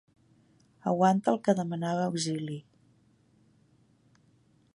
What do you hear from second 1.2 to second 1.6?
el que